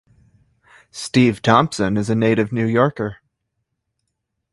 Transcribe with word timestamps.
Steve 0.89 1.43
Thompson 1.43 1.95
is 1.95 2.09
a 2.09 2.15
native 2.15 2.51
New 2.51 2.65
Yorker. 2.65 3.17